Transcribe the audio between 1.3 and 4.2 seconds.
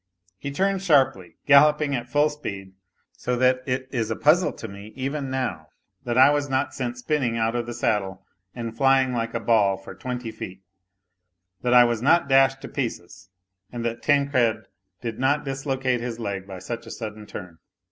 galloping at full speed, so that it is a